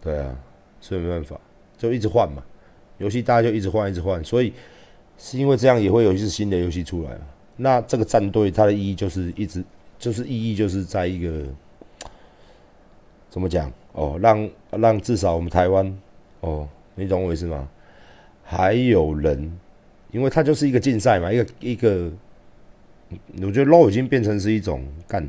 [0.00, 0.36] 对啊，
[0.80, 1.38] 所以没办法，
[1.76, 2.42] 就一直换嘛，
[2.98, 4.52] 游戏大家就一直换，一直换，所以
[5.18, 7.20] 是因为这样也会有一些新的游戏出来嘛。
[7.56, 9.64] 那这个战队它的意义就是一直
[9.98, 11.44] 就是意义就是在一个
[13.28, 15.98] 怎么讲哦，让让至少我们台湾
[16.40, 17.68] 哦，你懂我意思吗？
[18.44, 19.58] 还有人，
[20.12, 22.10] 因为它就是一个竞赛嘛，一个一个，
[23.42, 25.28] 我觉得 LO 已经变成是一种干。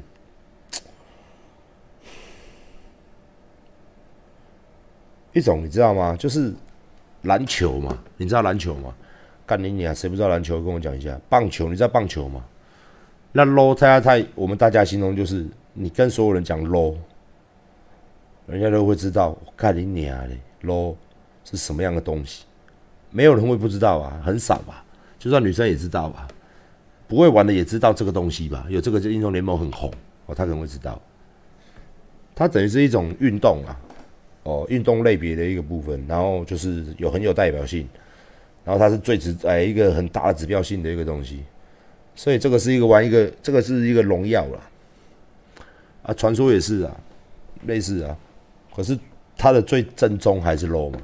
[5.34, 6.16] 一种你知道吗？
[6.18, 6.54] 就是
[7.24, 8.94] 篮球嘛，你知道篮球吗？
[9.46, 10.62] 干你娘，谁不知道篮球？
[10.62, 11.20] 跟我讲一下。
[11.28, 12.44] 棒球，你知道棒球吗？
[13.32, 16.96] 那 low 太太，我们大家形容就是你跟所有人讲 low，
[18.48, 19.38] 人家都会知道。
[19.56, 20.96] 干你娘的 low
[21.44, 22.46] 是什么样的东西？
[23.12, 24.84] 没有人会不知道啊，很少吧？
[25.18, 26.28] 就算女生也知道吧，
[27.08, 28.66] 不会玩的也知道这个东西吧？
[28.70, 29.92] 有这个英雄联盟很红
[30.28, 31.02] 哦，他可能会知道。
[32.36, 33.76] 它等于是一种运动啊。
[34.50, 37.88] 哦，运动类别的一个部分，然后就是有很有代表性，
[38.66, 41.44] 然后它是最指哎一个很大的指标性的一个东西，
[42.16, 44.60] 所以这个是一个玩一个，这个是一个荣耀了，
[46.02, 46.98] 啊，传说也是啊，
[47.68, 48.18] 类似啊，
[48.76, 48.98] 可是
[49.38, 51.00] 它的最正宗还是 low 嘛，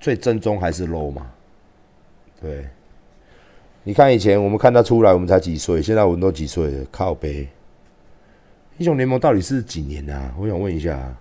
[0.00, 1.30] 最正宗还是 low 嘛，
[2.40, 2.66] 对，
[3.84, 7.46] 你看以前我们看他出来，我们才几岁，现在我们都几岁了，靠背，
[8.78, 10.34] 英雄联盟到底是几年啊？
[10.36, 11.16] 我想问一下。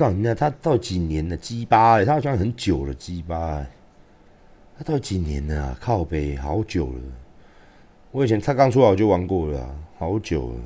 [0.00, 1.36] 告诉你，他到几年了？
[1.36, 2.94] 鸡巴哎，他好像很久了。
[2.94, 3.70] 鸡巴哎，
[4.78, 5.76] 他到几年了？
[5.78, 7.02] 靠背好久了。
[8.10, 10.60] 我以前他刚出来我就玩过了，好久了。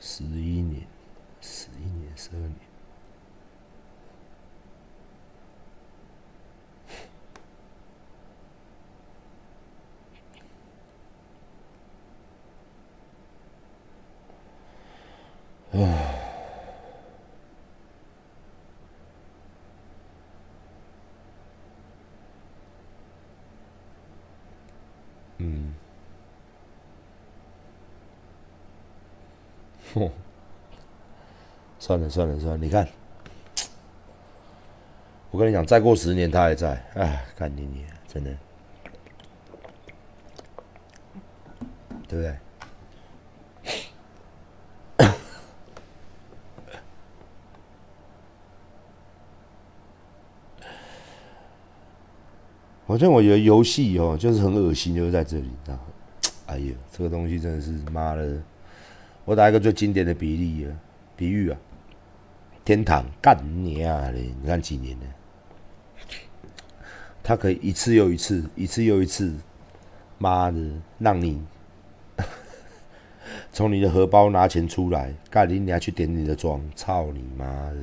[0.00, 0.82] 十一年，
[1.42, 2.54] 十一年，十二年。
[15.72, 15.82] 唉，
[25.38, 25.74] 嗯，
[30.00, 30.10] 哼，
[31.78, 32.86] 算了算了算了，你看，
[35.30, 38.30] 我跟你讲，再过十年他还在，哎，干你你，真的，
[42.06, 42.36] 对不对？
[52.86, 55.78] 好像我觉得游戏哦，就是很恶心，就是在这里，知道
[56.52, 58.42] 哎呀，这个东西真的是妈的！
[59.26, 60.70] 我打一个最经典的比例啊，
[61.16, 61.58] 比喻啊，
[62.64, 64.32] 天堂干你啊嘞！
[64.40, 65.06] 你看几年了，
[67.24, 69.34] 他可以一次又一次，一次又一次，
[70.16, 70.60] 妈的，
[71.00, 71.42] 让你
[73.52, 77.78] 从你的荷包拿钱出来，干你你还去点你的妆，操你妈的！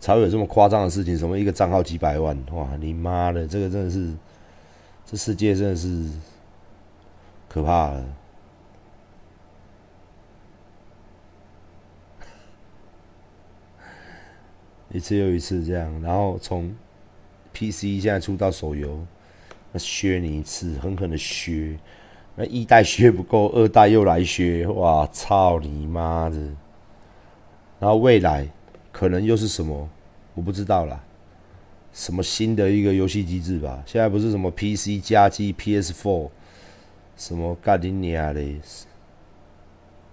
[0.00, 1.16] 才会有这么夸张的事情？
[1.16, 2.36] 什么一个账号几百万？
[2.50, 4.12] 哇，你妈的，这个真的是，
[5.06, 6.10] 这世界真的是
[7.48, 8.04] 可怕了。
[14.92, 16.74] 一次又一次这样，然后从
[17.52, 19.04] PC 现在出到手游，
[19.72, 21.78] 那削你一次，狠狠的削。
[22.36, 26.36] 那一代削不够，二代又来削，哇，操你妈的！
[27.78, 28.48] 然后未来。
[28.92, 29.88] 可能又是什么？
[30.34, 31.02] 我不知道啦。
[31.94, 33.82] 什么新的一个游戏机制吧？
[33.86, 36.28] 现在不是什么 PC 加机 PS4，
[37.16, 38.42] 什么盖迪尼亚的，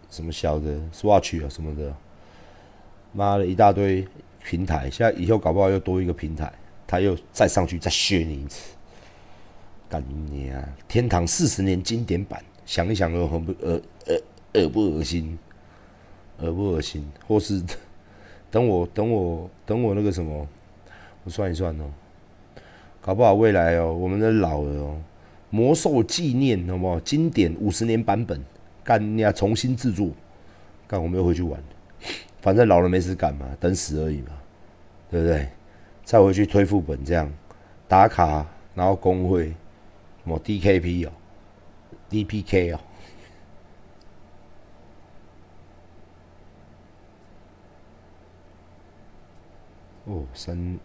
[0.09, 1.93] 什么小的 Swatch 啊什么的，
[3.11, 4.07] 妈的一大堆
[4.43, 4.89] 平台。
[4.89, 6.51] 现在以后搞不好又多一个平台，
[6.87, 8.71] 他又再上去再削你一次。
[9.89, 10.69] 干你啊！
[10.87, 14.21] 天堂四十年经典版，想一想，很不恶恶
[14.53, 15.37] 恶不恶心？
[16.37, 17.03] 恶不恶心？
[17.27, 17.61] 或是？
[18.51, 20.47] 等我，等我，等我那个什么，
[21.23, 21.85] 我算一算哦，
[22.99, 24.99] 搞不好未来哦，我们的老了哦，
[25.51, 26.99] 魔兽纪念好不好？
[27.01, 28.39] 经典五十年版本，
[28.83, 29.31] 干你啊！
[29.31, 30.09] 重新制作，
[30.87, 31.61] 干我们又回去玩，
[32.41, 34.31] 反正老了没事干嘛，等死而已嘛，
[35.09, 35.49] 对不对？
[36.03, 37.31] 再回去推副本这样
[37.87, 39.49] 打卡，然后工会
[40.23, 41.11] 什么 DKP 哦
[42.09, 42.79] ，DPK 哦。
[50.05, 50.79] 哦，三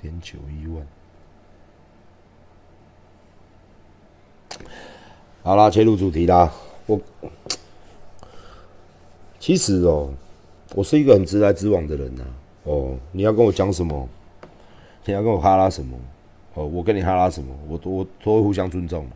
[0.00, 0.84] 点九一万。
[5.44, 6.52] 好啦，切入主题啦。
[6.86, 7.00] 我
[9.38, 10.12] 其实哦，
[10.74, 12.24] 我是一个很直来直往的人呐。
[12.64, 14.08] 哦，你要跟我讲什么？
[15.04, 15.96] 你要跟我哈拉什么？
[16.54, 17.54] 哦，我跟你哈拉什么？
[17.68, 19.06] 我都我都会互相尊重。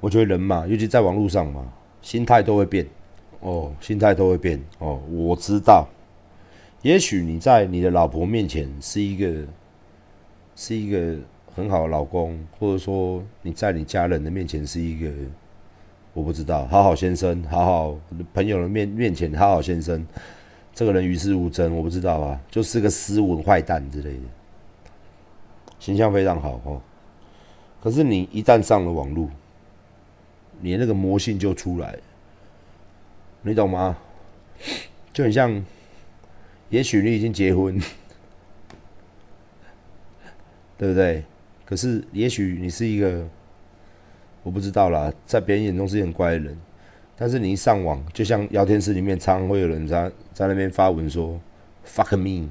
[0.00, 1.72] 我觉得人嘛，尤其在网络上嘛，
[2.02, 2.86] 心态都会变。
[3.40, 4.62] 哦，心态都会变。
[4.78, 5.88] 哦，我知道。
[6.82, 9.46] 也许你在你的老婆面前是一个
[10.54, 11.16] 是一个
[11.54, 15.10] 很好的老公，或者说你在你家人的面前是一个
[16.18, 17.96] 我不知道好好先生，好好
[18.34, 20.04] 朋友的面面前好好先生，
[20.74, 24.22] 这个人与世无争，我不知道啊，就是个斯文坏蛋之类的，
[25.78, 26.82] 形象非常好哦。
[27.80, 29.30] 可是你一旦上了网络，
[30.60, 31.96] 你那个魔性就出来，
[33.42, 33.96] 你懂吗？
[35.12, 35.64] 就很像。
[36.70, 37.80] 也许你已经结婚，
[40.76, 41.24] 对不对？
[41.64, 43.26] 可是也许你是一个，
[44.48, 46.58] 我不知道啦，在别人眼中是很乖的人，
[47.14, 51.38] 但是你一上网，就像聊天室里面常常会有人在在那边发文说
[51.86, 52.48] “fuck me”，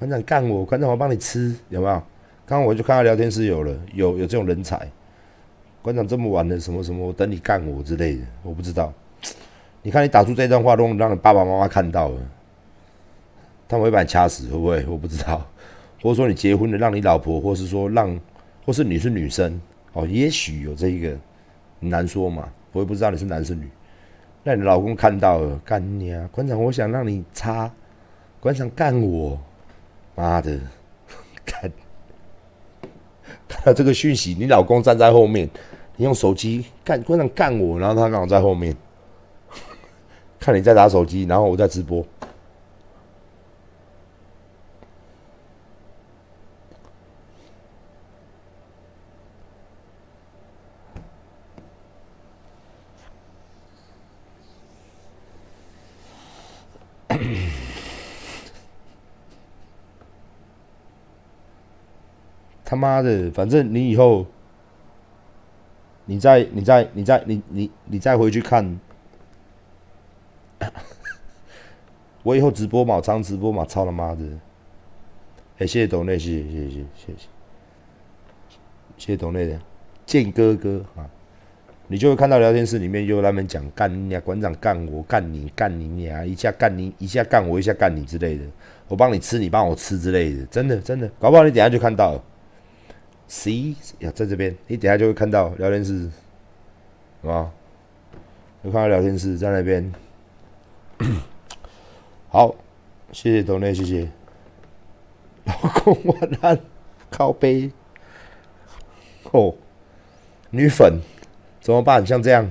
[0.00, 1.92] 馆长干我，馆长我帮你吃，有没有？
[2.44, 4.90] 刚刚我就看到聊天室有了，有有这种人才，
[5.80, 8.92] 馆长这么晚了，什么什么，我等你干我之类的，我不知道。
[9.82, 12.20] 你看你打出这段话，都让你爸爸妈妈看到了。
[13.68, 14.84] 他们会把你掐死，会不会？
[14.86, 15.46] 我不知道。
[16.02, 18.18] 或者说你结婚了，让你老婆，或是说让，
[18.66, 19.60] 或是你是女生
[19.92, 21.16] 哦，也许有这一个，
[21.80, 22.48] 难说嘛。
[22.72, 23.68] 我也不知道你是男是女。
[24.44, 26.28] 那你老公看到了，干你啊！
[26.32, 27.70] 馆长，我想让你擦，
[28.40, 29.38] 馆长干我，
[30.14, 30.58] 妈的，
[31.44, 31.70] 看，
[33.48, 35.50] 看到这个讯息，你老公站在后面，
[35.96, 38.74] 你用手机干馆长干我，然后他刚好在后面，
[40.40, 42.06] 看你在打手机，然后我在直播。
[62.80, 64.26] 妈的，反正你以后，
[66.06, 68.80] 你再、你再、你再、你、你、你再回去看，
[72.24, 74.24] 我以后直播嘛，常直播嘛，操他妈的！
[75.58, 77.12] 哎，谢谢董内，谢谢谢谢谢谢谢
[78.96, 79.60] 谢谢董内的。
[80.06, 81.08] 剑哥哥啊，
[81.86, 88.44] 你就会看到聊天室里面又他们讲干你啊，馆长干我，干你，干你你啊，一下干你，一下干我，一下干你之类的，
[88.88, 92.24] 我帮你吃，你帮我吃之类的，真的真的，搞不好你等下就看到了。
[93.32, 96.10] C 呀，在这边，你等下就会看到聊天室，
[97.22, 97.52] 好吧？
[98.64, 99.92] 有看到聊天室在那边。
[102.28, 102.56] 好，
[103.12, 104.10] 谢谢董内，谢谢。
[105.44, 105.54] 老
[105.84, 106.58] 公晚安，
[107.08, 107.70] 靠背。
[109.30, 109.54] 哦，
[110.50, 111.00] 女粉
[111.60, 112.04] 怎么办？
[112.04, 112.50] 像这样，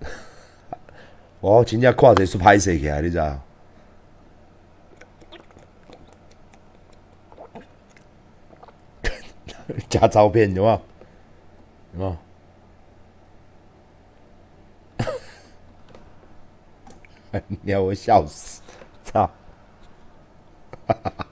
[1.38, 3.40] 我真正看这是拍摄起来，你知道？
[9.92, 10.80] 加照片有吗？
[11.92, 12.18] 有吗？
[17.46, 18.62] 你要我笑死！
[19.04, 19.30] 操！
[20.86, 21.26] 哈哈哈！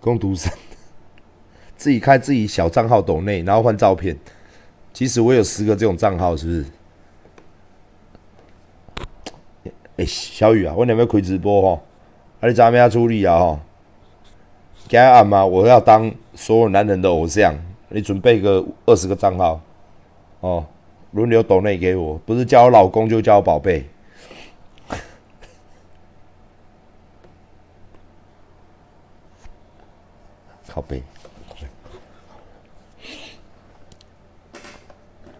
[0.00, 0.50] 攻读生。
[1.78, 4.14] 自己开自己小账号抖内，然后换照片。
[4.92, 6.66] 其实我有十个这种账号，是不是？
[9.96, 11.80] 哎，小雨啊，我有没有开直播哈？
[12.40, 13.38] 啊，你怎么样处理啊？
[13.38, 13.60] 哈，
[14.88, 17.54] 今暗嘛，我要当所有男人的偶像。
[17.90, 19.58] 你准备个二十个账号，
[20.40, 20.66] 哦，
[21.12, 23.88] 轮流抖内给我，不是叫我老公，就叫我宝贝。
[30.68, 31.02] 靠背。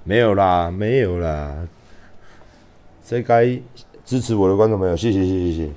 [0.09, 1.69] 没有啦，没有啦，
[3.05, 3.45] 这该
[4.07, 5.71] 支持我的观众朋友，谢谢谢谢谢。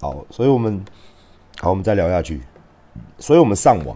[0.00, 0.82] 好，所以我们
[1.60, 2.40] 好，我们再聊下去。
[3.18, 3.94] 所以我们上网，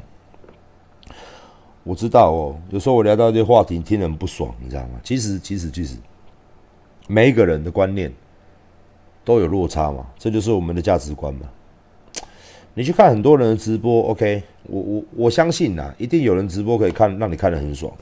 [1.85, 5.01] 我知道哦，有时候我聊到这些话题，听人不爽，你知道吗？
[5.03, 5.97] 其实，其实，其实，
[7.09, 8.13] 每一个人的观念。
[9.27, 11.41] 都有落差嘛，这就是我们的价值观嘛。
[12.75, 17.93] 你去看很多人的直播，OK，我我我相信呐，一定有人直播可以看，让你看得很爽，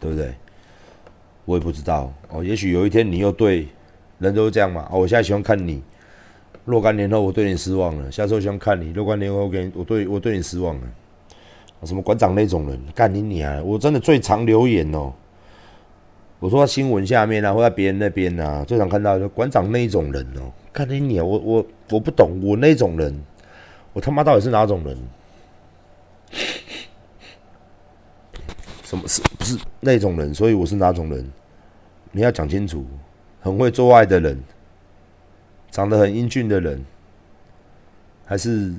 [0.00, 0.34] 对不对？
[1.44, 3.68] 我也不知道哦，也许有一天你又对
[4.18, 4.88] 人都这样嘛。
[4.90, 5.80] 哦，我现在喜欢看你，
[6.64, 8.90] 若干年后我对你失望了，下次我想看你。
[8.90, 10.82] 若干年后我给你我对我对你失望了。
[11.84, 13.64] 什么馆长那种人，干你娘！
[13.64, 15.12] 我真的最常留言哦。
[16.40, 20.50] 我说新闻下面啊，或在别人那边啊，最常看到就馆长那一种人哦。
[20.72, 21.24] 干你你啊！
[21.24, 23.14] 我我我不懂，我那种人，
[23.92, 24.96] 我他妈到底是哪种人？
[28.82, 30.34] 什么是不是那种人？
[30.34, 31.30] 所以我是哪种人？
[32.10, 32.84] 你要讲清楚。
[33.42, 34.38] 很会做爱的人，
[35.70, 36.84] 长得很英俊的人，
[38.26, 38.74] 还是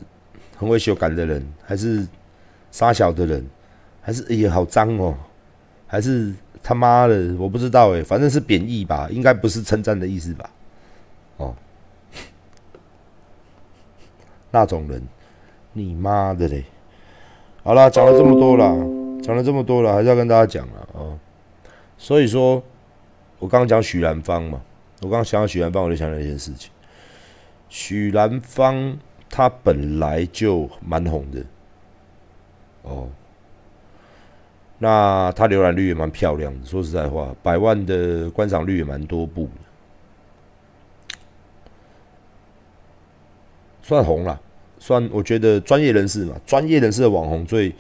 [0.56, 2.08] 很会修改的人，还是
[2.70, 3.44] 傻小的人，
[4.02, 5.18] 还是哎呀好脏哦，
[5.88, 10.50] 还是他妈的我不知道哎，反正是贬义吧，应该不是称赞的意思吧？
[11.38, 11.56] 哦，
[14.52, 15.02] 那种人，
[15.74, 16.66] 你妈的嘞！
[17.64, 18.66] 好了，讲了这么多了，
[19.22, 21.20] 讲了这么多了，还是要跟大家讲了啊。
[21.98, 22.64] 所以说。
[23.42, 24.62] 我刚刚讲许兰芳嘛，
[25.02, 26.70] 我刚刚想到许兰芳，我就想到一件事情。
[27.70, 29.00] 许兰芳
[29.32, 31.44] 她本来就蛮红的，
[32.84, 33.10] 哦，
[34.82, 36.66] 那她浏览率也蛮漂亮的。
[36.66, 41.16] 说实在话，百万的观赏率也蛮多部的，
[43.84, 44.42] 算红了，
[44.80, 47.74] 算我觉得专业人士嘛，专业人士的网红最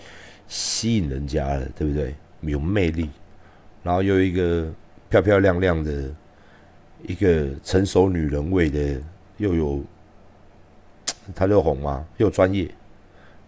[0.47, 2.13] 吸引人家了，对不对？
[2.41, 3.09] 有魅力，
[3.81, 4.71] 然后又一个。
[5.11, 6.09] 漂漂亮亮的
[7.03, 8.97] 一个成熟女人味的，
[9.35, 9.83] 又有
[11.35, 12.71] 她又红嘛，又专业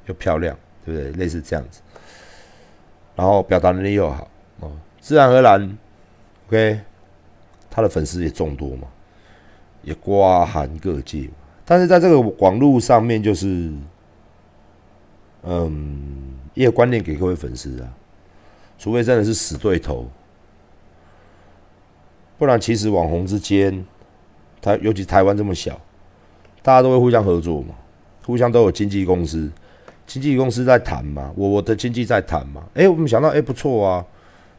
[0.07, 1.11] 又漂亮，对不对？
[1.13, 1.79] 类似这样子，
[3.15, 4.27] 然后表达能力又好
[4.61, 5.77] 啊，自然而然
[6.47, 6.79] ，OK，
[7.69, 8.87] 他的粉丝也众多嘛，
[9.83, 11.29] 也瓜寒各界。
[11.65, 13.71] 但是在这个网络上面，就是
[15.43, 17.87] 嗯，一个观念给各位粉丝啊，
[18.77, 20.09] 除非真的是死对头。
[22.37, 23.85] 不然，其实网红之间，
[24.61, 25.79] 台尤其台湾这么小，
[26.61, 27.75] 大家都会互相合作嘛，
[28.25, 29.49] 互相都有经纪公司，
[30.05, 32.63] 经纪公司在谈嘛，我我的经纪在谈嘛。
[32.73, 34.05] 哎，我们想到，哎，不错啊，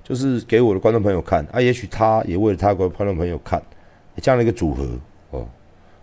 [0.02, 3.62] 就是给我的观众朋友看啊，也许他也为了他的观众朋友看，
[4.20, 4.88] 这样的一个组合
[5.30, 5.46] 哦。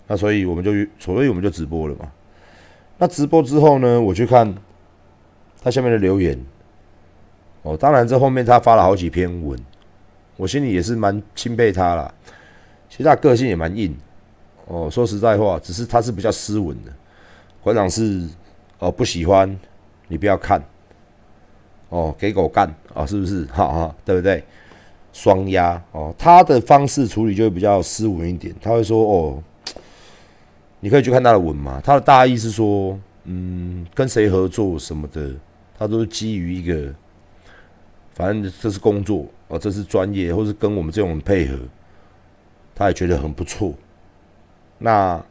[0.08, 2.12] 那所以我们就所以我们就直播了嘛。
[2.98, 4.54] 那直播之后呢，我去看
[5.62, 6.40] 他下面的留言，
[7.64, 9.58] 哦，当然这后面他发了好几篇文。
[10.38, 12.12] 我心里也是蛮钦佩他啦，
[12.90, 13.96] 其实他个性也蛮硬
[14.66, 14.90] 哦。
[14.90, 16.92] 说实在话，只是他是比较斯文的。
[17.62, 18.28] 馆长是
[18.82, 19.60] 哦不喜欢，
[20.08, 20.60] 你不要看
[21.90, 23.46] 哦，给狗干啊，是不是？
[23.54, 24.44] 哈哈，对不对？
[25.14, 28.56] 双压哦，他的方式处理就会比较斯文一点。
[28.60, 29.44] 他会说哦，
[30.80, 31.80] 你可以去看他的文嘛。
[31.84, 35.32] 他的大意是说，嗯，跟谁合作什么的，
[35.78, 36.92] 他都是基于一个，
[38.14, 39.28] 反正这是工作。
[39.50, 41.58] 哦，这是专业，或是跟我们这种配合，
[42.74, 43.74] 他也觉得很不错。
[44.78, 45.22] 那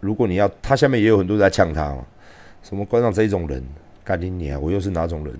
[0.00, 2.04] 如果你要，他下面也有很多人在呛他嘛，
[2.62, 3.62] 什么观众这一种人，
[4.02, 5.38] 干你你啊，我又是哪种人？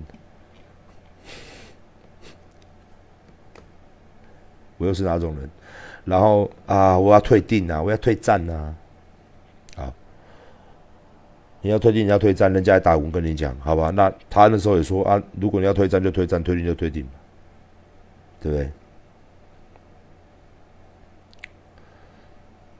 [4.78, 5.50] 我又是哪种人？
[6.04, 8.74] 然后啊，我要退订啊，我要退战啊，
[9.76, 9.92] 啊，
[11.62, 13.90] 你要退订，你要退战，人家还打文跟你讲，好吧？
[13.90, 17.06] 那他那时候也说啊，如果你要退战就退战，退订就退订。
[18.42, 18.70] 对不对？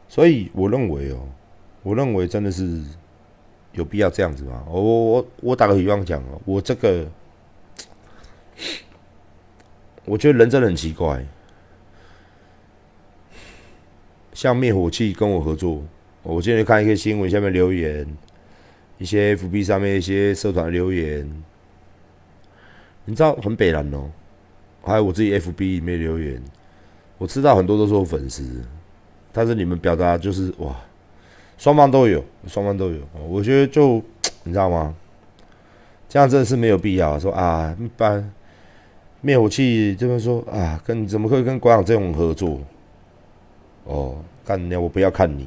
[0.08, 1.28] 所以我认为哦，
[1.82, 2.82] 我认为真的是
[3.72, 4.64] 有必要这样子吗？
[4.68, 7.06] 我我我我打个比方讲哦，我这个，
[10.04, 11.25] 我觉得人真的很奇怪。
[14.32, 15.82] 像灭火器跟我合作，
[16.22, 18.06] 我今天看一个新闻，下面留言
[18.99, 21.30] 一些 FB 上面一些社团留言，
[23.04, 24.10] 你知道很北蓝哦。
[24.82, 26.42] 还有我自己 FB 里面留言，
[27.18, 28.64] 我知道很多都是我粉丝，
[29.30, 30.75] 但是你们表达就是哇，
[31.61, 32.99] 双方都有，双方都有，
[33.29, 34.02] 我觉得就
[34.45, 34.95] 你知道吗？
[36.09, 38.33] 这样真的是没有必要说啊，一般
[39.21, 42.59] 灭火器这边说啊，跟怎么会跟馆长这种合作？
[43.85, 45.47] 哦，干你我不要看你，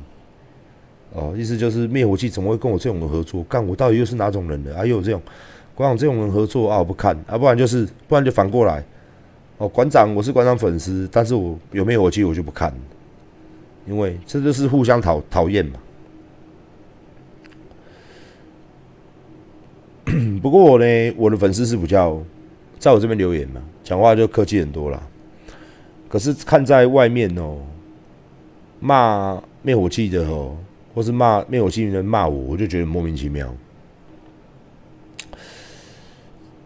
[1.13, 3.43] 哦，意思就是灭火器怎么会跟我这种人合作？
[3.45, 4.71] 干我到底又是哪种人呢？
[4.77, 5.19] 啊，又有这种
[5.73, 8.83] 馆长这种人合作啊，我不看啊，不然就是不然就反过来。
[9.57, 12.71] 哦，馆长，我是馆长粉丝，但是我有灭火器我就不看，
[13.87, 15.79] 因为这就是互相讨讨厌嘛。
[20.43, 22.21] 不过我呢，我的粉丝是比较
[22.77, 25.01] 在我这边留言嘛，讲话就客气很多了。
[26.09, 27.57] 可是看在外面哦，
[28.79, 30.55] 骂灭火器的哦，
[30.93, 33.51] 或是骂灭火器的人骂我，我就觉得莫名其妙。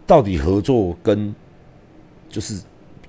[0.06, 1.34] 到底合作跟
[2.28, 2.60] 就是。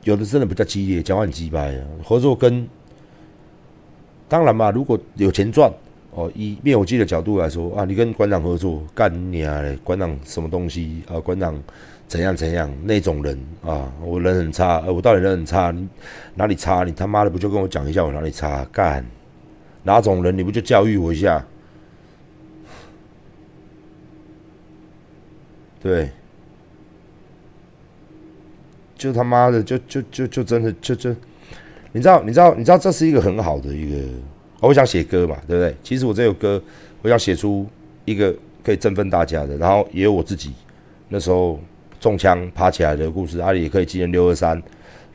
[0.06, 1.84] 有的真的比较激烈，讲话很鸡掰啊！
[2.06, 2.66] 合作跟
[4.30, 5.70] 当然嘛，如果有钱赚，
[6.20, 11.18] 哦，以灭火器的角度来说啊，你跟馆长合作干你啊嘞，馆长什么东西啊？
[11.18, 11.58] 馆长
[12.10, 13.90] 怎样怎样那种人啊？
[14.04, 15.72] 我人很差，我到底人很差？
[15.72, 15.88] 你
[16.36, 16.84] 哪里差？
[16.84, 18.66] 你他妈的不就跟我讲一下我哪里差？
[18.70, 19.06] 干
[19.84, 20.38] 哪种人？
[20.38, 21.46] 你不就教育我一下？
[25.82, 26.10] 对，
[28.98, 31.16] 就他妈的，就就就就真的就就，
[31.94, 34.08] 你知道你知道你知道这是一个很好的一个，
[34.62, 35.76] 我想写歌嘛，对不对？
[35.84, 36.62] 其实我这首歌，
[37.02, 37.66] 我想写出
[38.06, 40.54] 一个可以振奋大家的，然后也有我自己
[41.08, 41.60] 那时候
[42.00, 44.62] 中枪爬起来的故事，阿里也可以纪念六二三，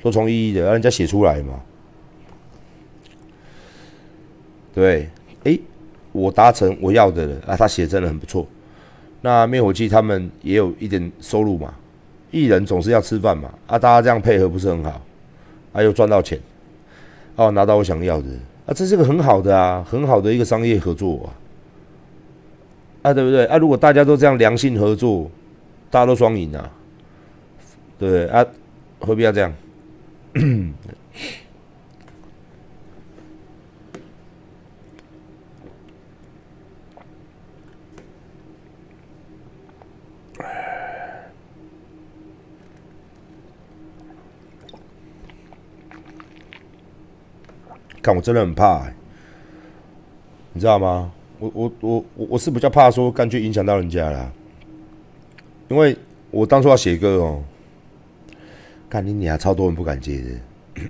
[0.03, 1.61] 多重意义的，让人家写出来嘛。
[4.75, 5.09] 对，
[5.45, 5.61] 诶，
[6.13, 8.47] 我达成我要的了啊，他写真的很不错。
[9.21, 11.73] 那灭火器他们也有一点收入嘛，
[12.31, 15.01] 艺人总是要吃饭嘛，啊，大家这样配合不是很好，
[15.73, 16.39] 啊，又赚到钱，
[17.37, 18.29] 哦，拿到我想要的，
[18.67, 21.29] 啊，这是个很好的啊，很好的一个商业合作啊，
[23.03, 23.45] 啊，对不对？
[23.47, 25.31] 啊，如果大家都这样良性合作，
[25.91, 26.71] 大家都双赢啊，
[27.99, 28.27] 对不对？
[28.29, 28.45] 啊，
[29.01, 29.53] 何必要这样？
[48.05, 48.87] 看，我真的很怕，
[50.53, 51.11] 你知道吗？
[51.39, 54.31] 我我我我我是比较怕说，干去影响到人家啦。
[55.69, 55.97] 因为
[56.31, 57.43] 我当初要写歌哦，
[58.91, 60.83] 看你你还超多人不敢接的，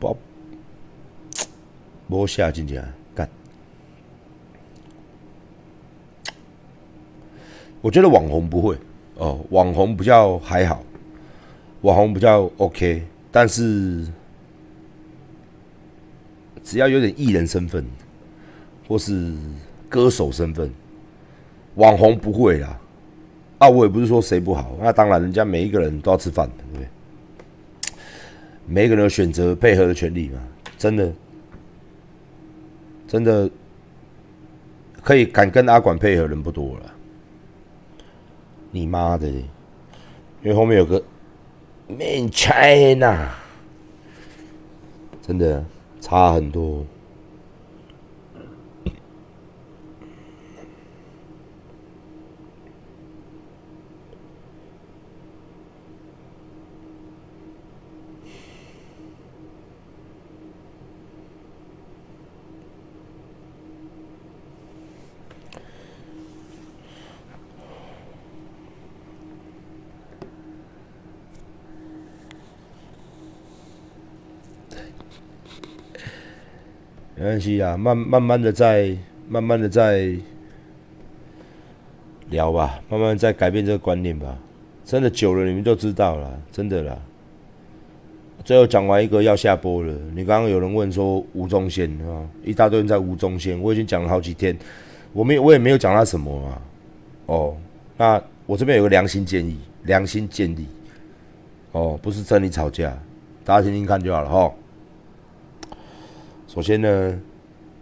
[0.00, 0.16] 不，
[2.08, 2.80] 摸下进去
[3.14, 3.28] 干。
[7.80, 8.76] 我觉得网红不会
[9.14, 10.82] 哦，网红比较还好，
[11.82, 14.04] 网红比较 OK，但是。
[16.64, 17.84] 只要有点艺人身份，
[18.88, 19.32] 或是
[19.88, 20.72] 歌手身份，
[21.74, 22.80] 网红不会啦。
[23.58, 26.88] 啊，我也不是说谁不好，那当然，人家每一个人都要吃饭，对不对？
[28.66, 30.40] 每一个人有选择配合的权利嘛。
[30.78, 31.12] 真的，
[33.06, 33.48] 真的
[35.02, 36.94] 可以敢跟阿管配合人不多了。
[38.70, 39.28] 你妈的！
[39.28, 39.44] 因
[40.50, 41.02] 为后面有个
[41.86, 43.28] Man China，
[45.22, 45.64] 真的。
[46.04, 46.84] 差很多。
[77.24, 78.94] 没关系啊，慢慢慢的在，
[79.30, 80.14] 慢慢的在
[82.28, 84.38] 聊吧，慢慢在改变这个观念吧。
[84.84, 86.98] 真的久了，你们就知道了，真的啦。
[88.44, 89.94] 最后讲完一个要下播了。
[90.14, 94.54] 你刚刚有人问说吴宗宪啊，一大堆人在吴宗宪，我已经讲了好几天，
[95.14, 96.60] 我没，我也没有讲他什么啊。
[97.24, 97.56] 哦，
[97.96, 100.66] 那我这边有个良心建议，良心建议。
[101.72, 102.94] 哦，不是真理吵架，
[103.46, 104.52] 大家听听看就好了哈。
[106.54, 107.20] 首先呢，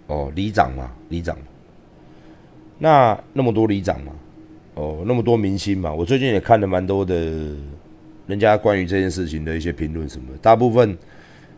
[0.06, 1.36] 哦，里长嘛，里长，
[2.78, 4.12] 那那么多里长嘛，
[4.76, 7.14] 哦，那么多明星嘛，我最近也看了蛮多的，
[8.26, 10.96] 人家关于这件事情的一些评论什么，大部分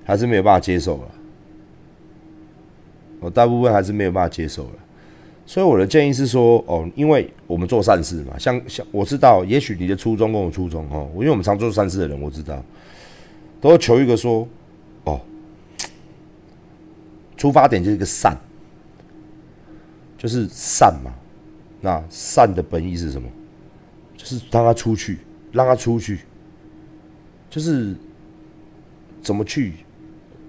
[0.02, 1.08] 还是没有办法接受了，
[3.20, 4.72] 我大部分还是没有办法接受了，
[5.46, 12.60] 所以我的建议是说，哦，因为我们做善事嘛，像像我知道，也许你的初衷跟我初衷哦，因为我们常做善事的人，我知道，
[13.60, 14.48] 都求一个说。
[17.36, 18.36] 出发点就是一个善，
[20.16, 21.12] 就是善嘛。
[21.80, 23.28] 那善的本意是什么？
[24.16, 25.18] 就是让他出去，
[25.52, 26.20] 让他出去，
[27.50, 27.94] 就是
[29.20, 29.74] 怎么去？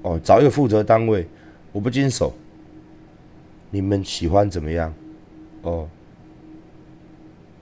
[0.01, 1.27] 哦，找一个负责单位，
[1.71, 2.33] 我不经手。
[3.71, 4.93] 你们喜欢怎么样？
[5.63, 5.89] 哦，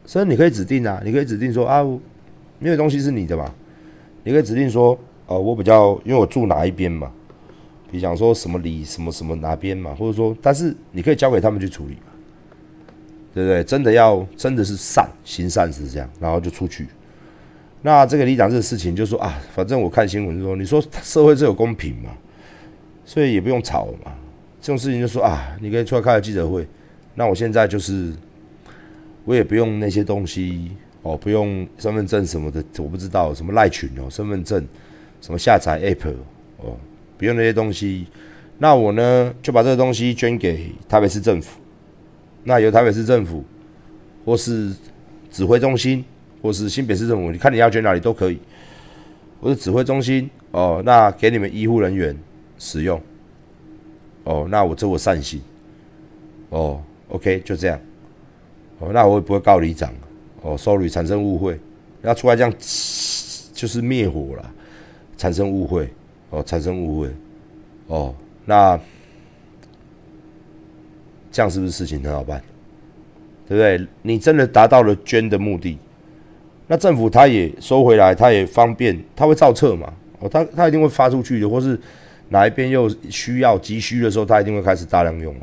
[0.06, 1.82] 所以你可以指定啊，你可以指定说啊，
[2.60, 3.52] 没有东西是你的嘛。
[4.24, 7.12] 你可以指定说，呃，我比较，因为我住哪一边嘛。
[7.94, 12.12] 你想说什么理什么什么哪边嘛，或者说，但是你可以交给他们去处理嘛，
[13.36, 13.64] 对不对？
[13.64, 16.88] 真的要真的是善行善事这样，然后就出去。
[17.84, 22.10] 那这个里长这个事情就说啊，反正我看新闻说，你说社会这有公平嘛，
[23.06, 24.12] 所以也不用吵嘛。
[24.60, 26.68] 这种事情就说啊，你可以出来开个记者会。
[27.14, 28.12] 那我现在就是
[29.24, 30.72] 我也不用那些东西
[31.04, 34.68] 哦，不用身份证什么的，我不知道什么赖群哦，身份证
[35.22, 36.12] 什么下载 app
[36.58, 36.76] 哦。
[37.24, 38.06] 用那些东西，
[38.58, 41.60] 那我呢就把这个东西捐给台北市政府，
[42.44, 43.44] 那由台北市政府
[44.26, 44.74] 或是
[45.30, 46.04] 指挥中心，
[46.42, 48.40] 或是新北市政府，你看你要捐哪里都可以，
[49.42, 52.18] 或是指挥中心哦，那给你们医护人员
[52.58, 53.02] 使用，
[54.24, 55.42] 哦，那我这我善心，
[56.50, 57.80] 哦，OK，就这样，
[58.80, 59.94] 哦，那我也不会告里长，
[60.42, 61.60] 哦，sorry，产生误会，
[62.02, 62.54] 要出来这样
[63.54, 64.52] 就是灭火了。
[65.16, 65.88] 产生误会，
[66.34, 67.10] 哦，产生误会，
[67.88, 68.80] 哦，那
[71.32, 72.42] 这样是不是事情很好办？
[73.48, 73.88] 对不对？
[74.02, 75.78] 你真的达到了捐的目的，
[76.66, 79.94] 那政府他也收回来，他也方便，他会造册嘛？
[80.22, 81.80] 哦，他他一定会发出去的，或是
[82.30, 85.42] 哪一边又需要急需的时候，他一定会开始大量用嘛？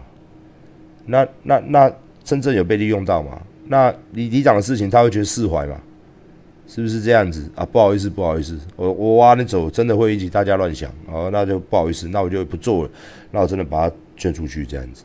[1.06, 1.92] 那那那
[2.24, 3.40] 真正有被利用到嘛？
[3.68, 5.80] 那李里长的事情，他会觉得释怀嘛？
[6.72, 7.66] 是不是这样子啊？
[7.66, 12.90] 不好意思，不好意思，我我挖你走，真的会引起大家乱想哦，那就不好意思，那我就不做了，
[13.32, 15.02] 那我真的把它捐出去这样子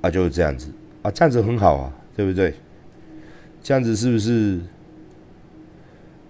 [0.00, 0.68] 啊，就是这样子
[1.02, 2.52] 啊，这样子很好啊，对不对？
[3.62, 4.58] 这样子是不是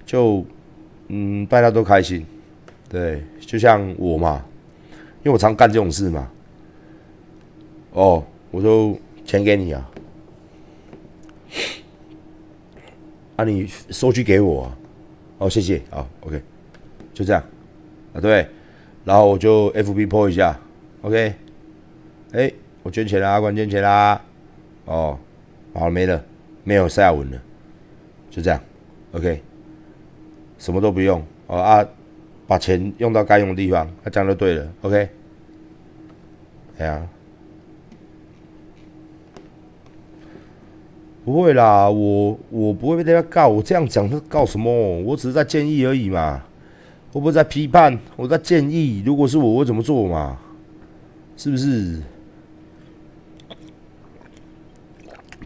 [0.05, 0.45] 就
[1.09, 2.27] 嗯，大家都开心？
[2.91, 4.45] 对，就像我嘛，
[5.25, 6.31] 因为我常干这种事嘛，
[7.93, 8.95] 哦，我都。
[9.27, 9.91] 钱给你啊，
[13.35, 14.73] 啊，你收据给我，
[15.39, 16.41] 哦，谢谢，好，OK，
[17.13, 17.43] 就这样，
[18.15, 18.47] 啊，对，
[19.05, 20.57] 然后我就 fbp 一下
[21.03, 21.35] ，OK，
[22.33, 22.53] 哎，
[22.85, 24.23] 我捐钱啦，关捐钱啦，
[24.85, 25.19] 哦，
[25.75, 26.25] 好了没了，
[26.63, 27.43] 没有下文了，
[28.31, 28.61] 就这样
[29.11, 29.43] ，OK，
[30.57, 31.85] 什么都不用，哦啊，
[32.47, 35.09] 把钱用到该用的地方，啊，这样就对了，OK，
[36.79, 37.09] 哎呀。
[41.27, 43.49] 不会啦，我我不会被大家告。
[43.49, 44.71] 我这样讲是告什么？
[45.01, 46.41] 我只是在建议而已嘛。
[47.13, 49.03] 我不是在批判，我在建议。
[49.05, 50.39] 如果是我，我怎么做嘛？
[51.37, 52.01] 是不是？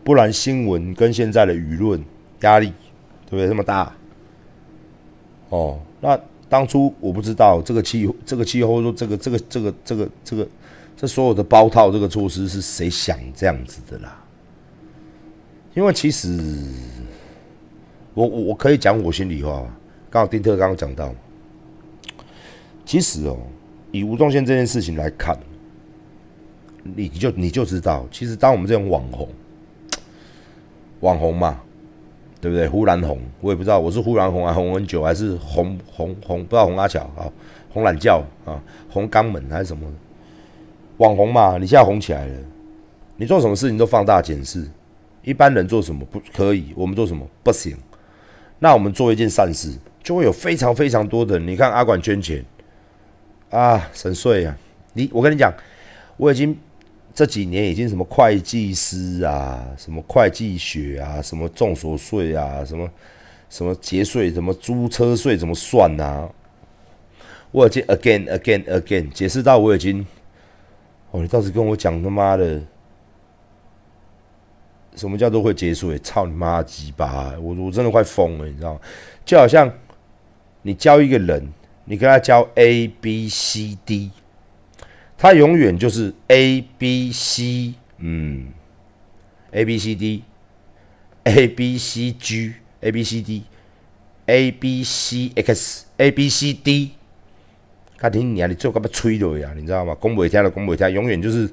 [0.04, 2.04] 不然新闻跟现在的舆论
[2.42, 2.66] 压力，
[3.24, 3.48] 对不对？
[3.48, 3.90] 这么大。
[5.48, 10.46] 哦，那当初我不知道这个气这个气候说这个这个这个这个这个
[10.94, 14.22] 这所有的包套这个措施是谁想这样子的啦？
[15.74, 16.36] 因为其实，
[18.12, 19.64] 我我我可以讲我心里话
[20.10, 21.14] 刚好丁特刚刚讲到，
[22.84, 23.38] 其实哦，
[23.92, 25.38] 以吴宗宪这件事情来看，
[26.82, 29.28] 你就你就知道，其实当我们这种网红，
[31.00, 31.60] 网红嘛，
[32.40, 32.66] 对不对？
[32.66, 37.30] 忽然红，我也不知道我是忽然红啊，红很久，还是红红红，不知道红阿巧啊，
[37.72, 39.86] 红懒觉啊，红肛门还是什么？
[40.96, 42.38] 网红嘛，你现在红起来了，
[43.16, 44.68] 你做什么事情都放大检视。
[45.22, 46.72] 一般人做什么不可以？
[46.74, 47.76] 我们做什么不行？
[48.58, 51.48] 那我们做一件善事，就会有非常非常多的人。
[51.48, 52.44] 你看阿管捐钱
[53.50, 54.56] 啊，省税啊！
[54.92, 55.52] 你我跟你讲，
[56.16, 56.56] 我已经
[57.14, 62.90] 这几年已经什么会计师啊，什么会计学啊，什么重所税啊，什么
[63.48, 66.28] 什么节税，什么租车税怎么算啊？
[67.50, 70.06] 我已经 again again again 解释到我已经
[71.10, 72.60] 哦，你倒是跟我讲他妈的。
[74.96, 75.96] 什么叫做会结束？
[75.98, 77.32] 操你妈鸡巴！
[77.40, 78.80] 我我真的快疯了，你知道吗？
[79.24, 79.72] 就好像
[80.62, 81.48] 你教一个人，
[81.84, 84.10] 你跟他教 A B C D，
[85.16, 88.48] 他永远就是 A B C，嗯
[89.52, 96.90] ，A B C D，A B C G，A B C D，A B C X，A B C D。
[97.96, 99.52] 他听你啊，你最后干嘛吹的呀？
[99.54, 99.94] 你知道吗？
[99.94, 101.48] 公不听的公不听，永远就是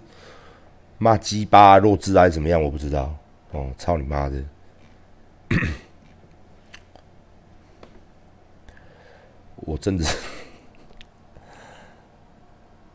[0.97, 2.61] 骂鸡巴弱智还是怎么样？
[2.61, 3.15] 我不知道。
[3.57, 4.43] 哦，操你妈的！
[9.55, 10.15] 我真的是，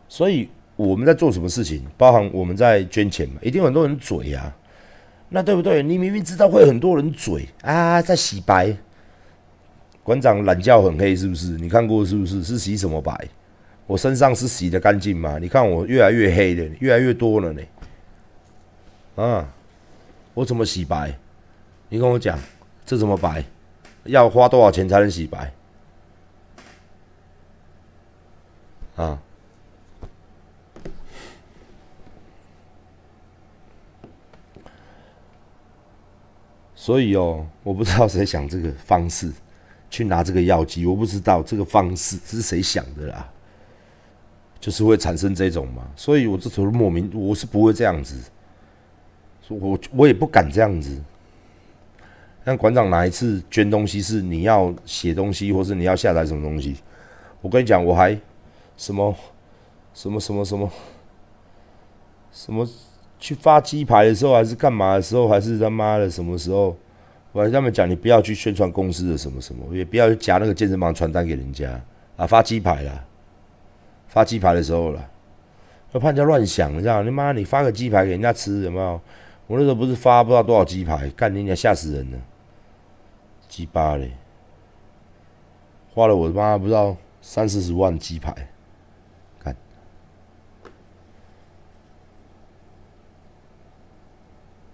[0.09, 4.55] 所以我们在做什么事情，包含我们在捐钱嘛，一定很多人嘴呀，
[5.29, 5.83] 那对不对？
[5.83, 8.77] 你明明知道会很多人嘴啊，在洗白，
[10.05, 11.59] 馆长懒觉很黑是不是？
[11.59, 12.44] 你看过是不是？
[12.44, 13.29] 是洗什么白？
[13.88, 15.38] 我身上是洗的干净吗？
[15.40, 17.62] 你看我越来越黑了，越来越多了呢，
[19.16, 19.53] 啊！
[20.35, 21.18] 我怎么洗白？
[21.88, 22.38] 你跟我讲，
[22.87, 23.45] 这怎么白？
[24.05, 25.53] 要花多少钱才能洗白？
[28.97, 29.21] 啊！
[36.75, 39.31] 所以哦，我不知道谁想这个方式
[39.88, 43.31] 去拿这个药剂，我不知道这个方式 是谁想的啦，
[44.59, 45.88] 就是会产生这种嘛。
[45.95, 48.16] 所以我这头莫名，我是不会这样子。
[49.48, 50.98] 我我也不敢这样子，
[52.44, 56.76] 像馆长哪一次捐东西是你要写东西，或是你要下载什么东西？
[57.40, 58.18] 我跟你讲，我还
[58.76, 59.14] 什么
[59.94, 60.70] 什么什么什么
[62.33, 62.68] 什么
[63.18, 66.76] 去发鸡排的时候，还是干嘛的时候，还是他妈的什么时候？
[67.33, 71.81] 我还跟他们讲，你不要去宣传公司的什么什么，也不要去夹那个健身房传单给人家
[72.16, 72.26] 啊！
[72.26, 73.05] 发鸡排啦，
[74.07, 75.11] 发鸡排的时候了，
[75.92, 77.02] 要怕人家乱想，你知道？
[77.02, 79.00] 你妈，你发个鸡排给人家吃，有没有？
[79.53, 82.19] 我那时候不是发不知道多少鸡排，干你娘，吓死人了！
[83.51, 84.12] 鸡巴嘞，
[85.93, 88.35] 花了我他妈不知道三四十万鸡排，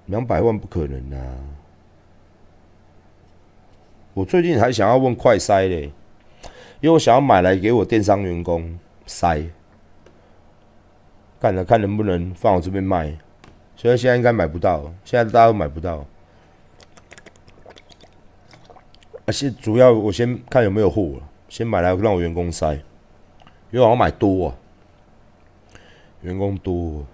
[0.06, 1.36] 两百万不可能啊！
[4.14, 5.90] 我最近还想要问快筛嘞，
[6.80, 9.48] 因为我想要买来给我电商员工筛，
[11.40, 13.18] 干了看能不能放我这边卖。
[13.80, 16.04] 所以现在应该买不到，现在大家都买不到。
[19.24, 21.14] 而且主要我先看有没有货，
[21.48, 22.74] 先买来让我员工塞，
[23.70, 24.54] 因为我要买多啊，
[26.22, 27.06] 员工多。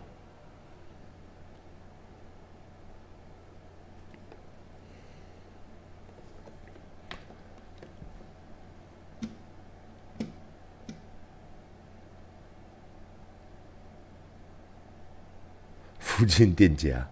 [16.24, 17.06] 附近店家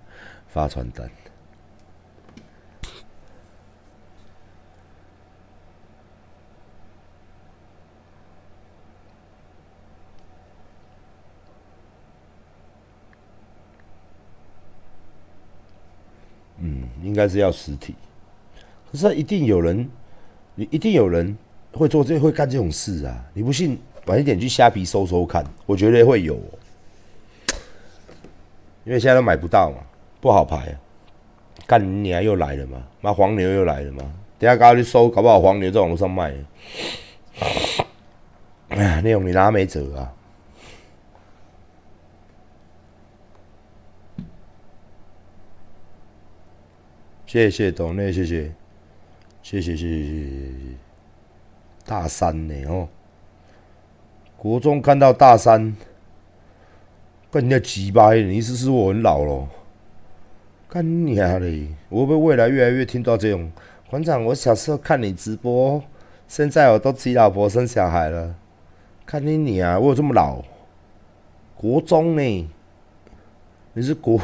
[0.49, 1.07] 发传单。
[16.57, 17.95] 嗯，应该是要实体，
[18.91, 19.87] 可是一定有人，
[20.55, 21.37] 你一定有人
[21.75, 23.23] 会做这会干这种事啊！
[23.35, 26.41] 你不信，晚一点去虾皮搜搜看，我觉得会有。
[28.85, 29.79] 因为现在都买不到嘛，
[30.21, 30.81] 不好排啊。
[31.67, 34.03] 干娘又来了嘛，妈黄牛又来了嘛。
[34.39, 36.45] 等下刚刚去收，搞不好黄牛在网络上卖了。
[38.71, 40.13] 哎呀，内容你拉没辙啊？
[47.27, 48.53] 谢谢董内，谢谢，
[49.43, 50.77] 谢谢谢谢谢谢。
[51.87, 52.55] 大三呢？
[52.69, 52.89] 哦，
[54.37, 55.75] 国中看到大三。
[57.33, 59.49] 跟人家鸡巴，你意思是我很老了？
[60.69, 61.67] 干你啊嘞！
[61.89, 63.51] 我会不会未来越来越听到这种？
[63.89, 65.83] 馆长，我小时候看你直播，
[66.29, 68.35] 现在我都娶老婆生小孩了。
[69.07, 70.43] 看你你啊，我有这么老？
[71.57, 72.51] 国中呢？
[73.73, 74.21] 你是国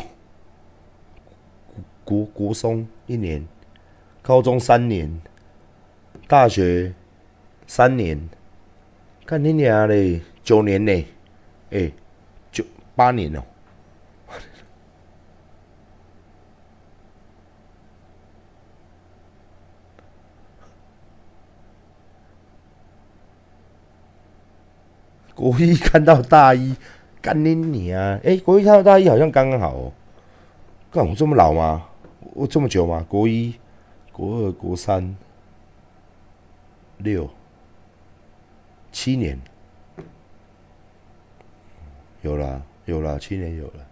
[2.04, 3.42] 国国中一年，
[4.20, 5.18] 高中三年，
[6.26, 6.92] 大学
[7.66, 8.28] 三年，
[9.24, 11.06] 看你娘嘞，九年呢？
[11.70, 11.90] 哎。
[12.98, 13.44] 八年了，
[25.32, 26.74] 国一看到大一，
[27.22, 28.18] 干你你啊！
[28.24, 29.92] 哎，国一看到大一好像刚刚好哦。
[30.90, 31.86] 干我这么老吗？
[32.34, 33.06] 我这么久吗？
[33.08, 33.54] 国一、
[34.10, 35.16] 国二、国三、
[36.96, 37.30] 六、
[38.90, 39.40] 七年，
[42.22, 42.60] 有了。
[42.88, 43.86] 有了，七年有了，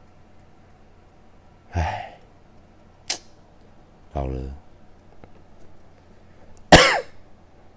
[1.73, 2.15] 唉，
[4.15, 4.55] 老了。